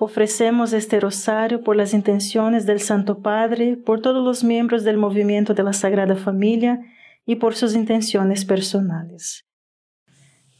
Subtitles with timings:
[0.00, 5.54] Ofrecemos este rosario por las intenciones del Santo Padre, por todos los miembros del movimiento
[5.54, 6.80] de la Sagrada Familia
[7.24, 9.44] y por sus intenciones personales.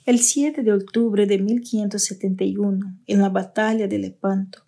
[0.07, 4.65] El 7 de octubre de 1571, en la batalla de Lepanto,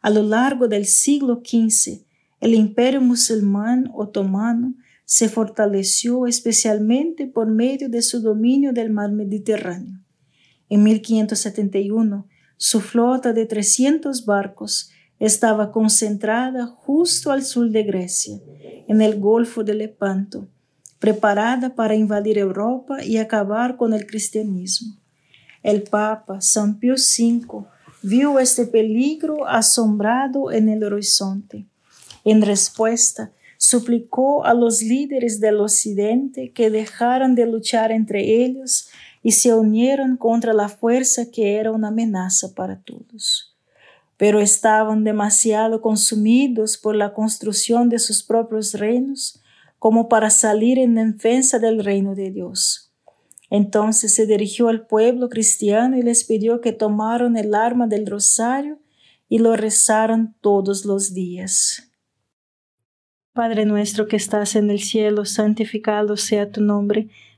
[0.00, 2.04] a lo largo del siglo XV,
[2.40, 10.00] el imperio musulmán otomano se fortaleció especialmente por medio de su dominio del mar Mediterráneo.
[10.68, 12.26] En 1571,
[12.58, 14.90] su flota de 300 barcos
[15.20, 18.38] estaba concentrada justo al sur de Grecia,
[18.88, 20.48] en el Golfo de Lepanto,
[20.98, 24.96] preparada para invadir Europa y acabar con el cristianismo.
[25.62, 27.64] El Papa San Pío V
[28.02, 31.64] vio este peligro asombrado en el horizonte.
[32.24, 38.88] En respuesta, suplicó a los líderes del occidente que dejaran de luchar entre ellos
[39.22, 43.56] y se unieron contra la fuerza que era una amenaza para todos.
[44.16, 49.40] Pero estaban demasiado consumidos por la construcción de sus propios reinos
[49.78, 52.92] como para salir en defensa del reino de Dios.
[53.50, 58.78] Entonces se dirigió al pueblo cristiano y les pidió que tomaran el arma del rosario
[59.28, 61.90] y lo rezaran todos los días.
[63.32, 67.08] Padre nuestro que estás en el cielo, santificado sea tu nombre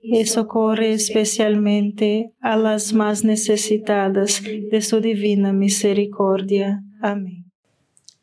[0.00, 6.82] y socorre especialmente a las más necesitadas de su divina misericordia.
[7.00, 7.44] Amén.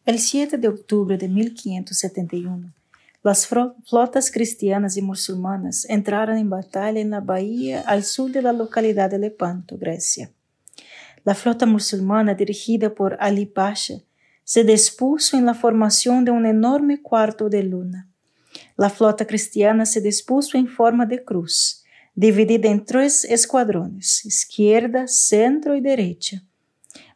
[0.06, 2.72] El 7 de octubre de 1571,
[3.24, 8.54] las flotas cristianas y musulmanas entraron en batalla en la bahía al sur de la
[8.54, 10.32] localidad de Lepanto, Grecia.
[11.24, 13.96] La flota musulmana dirigida por Ali Pasha
[14.44, 18.08] se dispuso en la formación de un enorme cuarto de luna.
[18.78, 21.84] La flota cristiana se dispuso en forma de cruz,
[22.14, 26.44] dividida en tres escuadrones, izquierda, centro y derecha.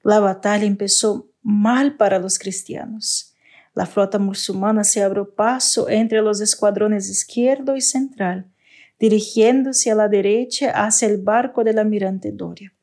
[0.03, 3.33] La batalla empezó mal para los cristianos.
[3.75, 8.49] La flota musulmana se abrió paso entre los escuadrones izquierdo y central,
[8.97, 12.73] dirigiéndose a la derecha hacia el barco del almirante Doria.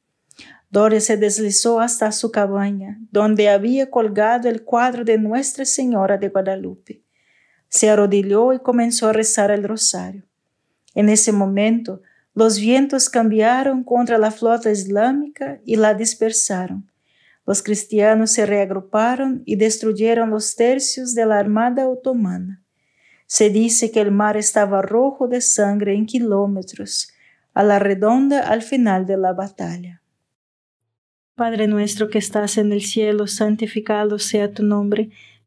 [0.71, 6.29] Doria se deslizó hasta su cabaña, donde había colgado el cuadro de Nuestra Señora de
[6.29, 7.06] Guadalupe.
[7.69, 10.25] Se arrodilló y comenzó a rezar el rosario.
[10.95, 12.03] En ese momento,
[12.35, 16.91] los vientos cambiaron contra la flota islámica y la dispersaron
[17.47, 22.63] los cristianos se reagruparon y destruyeron los tercios de la armada otomana.
[23.27, 27.13] Se dice que el mar estaba rojo de sangre en kilómetros,
[27.55, 30.03] a la redonda al final de la batalla.
[31.37, 35.11] Padre nuestro que estás en el cielo, santificado sea tu nombre.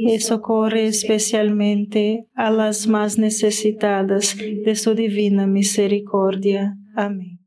[0.00, 6.78] y socorre especialmente a las más necesitadas de su divina misericordia.
[6.94, 7.40] Amén.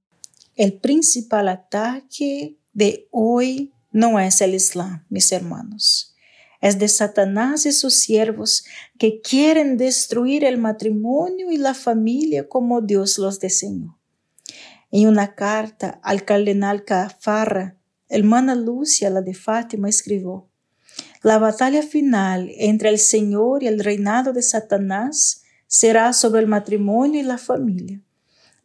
[0.57, 6.13] El principal ataque de hoy no es el Islam, mis hermanos.
[6.59, 8.65] Es de Satanás y sus siervos
[8.99, 13.97] que quieren destruir el matrimonio y la familia como Dios los diseñó.
[14.91, 17.77] En una carta al cardenal Cafarra,
[18.09, 20.50] hermana Lucia, la de Fátima, escribió,
[21.23, 27.19] La batalla final entre el Señor y el reinado de Satanás será sobre el matrimonio
[27.19, 28.01] y la familia.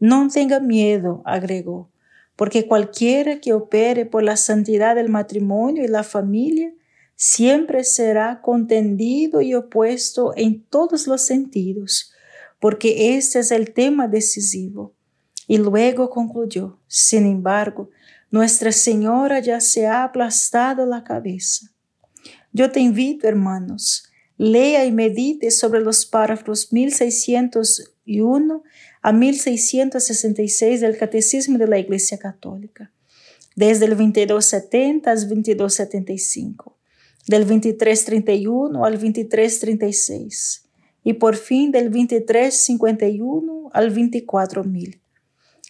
[0.00, 1.90] No tenga miedo, agregó,
[2.34, 6.72] porque cualquiera que opere por la santidad del matrimonio y la familia
[7.14, 12.12] siempre será contendido y opuesto en todos los sentidos,
[12.58, 14.94] porque este es el tema decisivo.
[15.46, 17.90] Y luego concluyó, sin embargo,
[18.30, 21.75] Nuestra Señora ya se ha aplastado la cabeza.
[22.58, 24.04] Yo te invito, hermanos,
[24.38, 28.62] lea y medite sobre los párrafos 1601
[29.02, 32.90] a 1666 del Catecismo de la Iglesia Católica,
[33.56, 36.78] desde el 2270 al 2275,
[37.26, 40.64] del 2331 al 2336
[41.04, 45.02] y por fin del 2351 al 24000.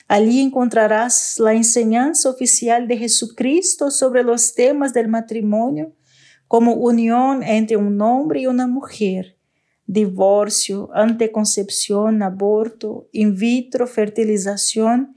[0.06, 5.92] Allí encontrarás la enseñanza oficial de Jesucristo sobre los temas del matrimonio
[6.48, 9.36] como unión entre un hombre y una mujer,
[9.86, 15.16] divorcio, anteconcepción, aborto, in vitro, fertilización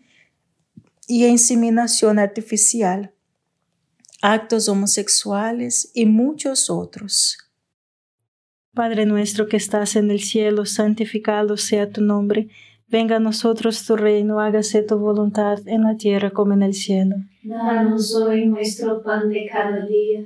[1.08, 3.14] y inseminación artificial,
[4.22, 7.38] actos homosexuales y muchos otros.
[8.74, 12.50] Padre nuestro que estás en el cielo, santificado sea tu nombre
[12.92, 17.18] Venga a nosotros tu reino, hágase tu voluntad en la tierra como en el cielo.
[17.44, 20.26] Danos hoy nuestro pan de cada día,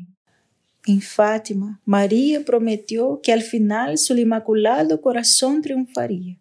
[0.87, 6.39] En Fátima, María prometió que al final su inmaculado corazón triunfaría.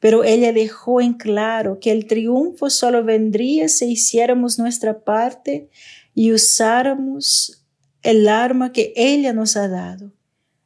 [0.00, 5.68] Pero ella dejó en claro que el triunfo solo vendría si hiciéramos nuestra parte
[6.14, 7.64] y usáramos
[8.02, 10.12] el arma que ella nos ha dado,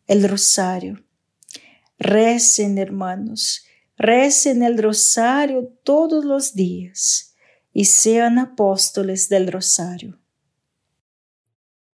[0.06, 1.04] el rosario.
[1.98, 3.64] Recen, hermanos,
[3.98, 7.34] recen el rosario todos los días
[7.72, 10.18] y sean apóstoles del rosario.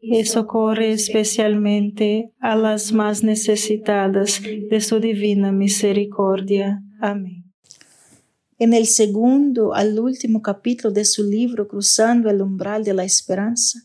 [0.00, 6.82] y socorre especialmente a las más necesitadas de su divina misericordia.
[7.00, 7.44] Amén.
[8.58, 13.80] En el segundo al último capítulo de su libro Cruzando el umbral de la esperanza,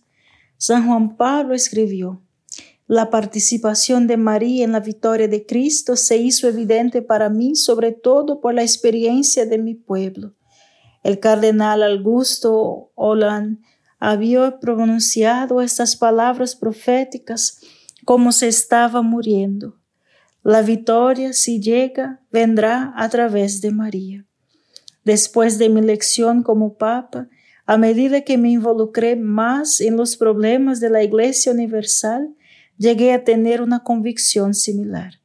[0.58, 2.22] San Juan Pablo escribió,
[2.88, 7.94] la participación de María en la victoria de Cristo se hizo evidente para mí, sobre
[7.94, 10.36] todo por la experiencia de mi pueblo.
[11.04, 13.60] El cardenal Augusto Holland
[14.02, 17.62] había pronunciado estas palabras proféticas
[18.04, 19.78] como se estaba muriendo.
[20.44, 24.26] La victoria, si llega, vendrá a través de María.
[25.06, 27.30] Después de mi elección como papa,
[27.68, 32.36] a medida que me involucré más en los problemas de la Iglesia Universal,
[32.80, 35.22] llegué a tener una convicción similar.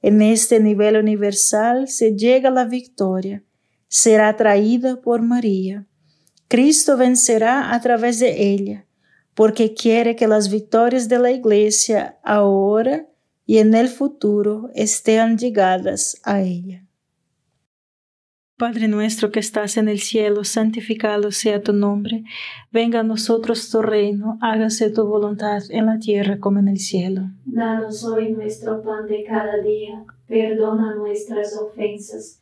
[0.00, 3.42] En este nivel universal se llega la victoria,
[3.88, 5.88] será traída por María.
[6.52, 8.84] Cristo vencerá a través de ella,
[9.32, 13.06] porque quiere que las victorias de la Iglesia ahora
[13.46, 16.84] y en el futuro estén ligadas a ella.
[18.58, 22.22] Padre nuestro que estás en el cielo, santificado sea tu nombre,
[22.70, 27.30] venga a nosotros tu reino, hágase tu voluntad en la tierra como en el cielo.
[27.46, 32.41] Danos hoy nuestro pan de cada día, perdona nuestras ofensas,